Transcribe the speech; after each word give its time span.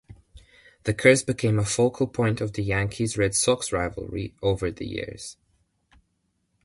The 0.85 0.95
curse 0.95 1.21
became 1.21 1.59
a 1.59 1.63
focal 1.63 2.07
point 2.07 2.41
of 2.41 2.53
the 2.53 2.63
Yankees-Red 2.63 3.35
Sox 3.35 3.71
rivalry 3.71 4.33
over 4.41 4.71
the 4.71 4.87
years. 4.87 5.37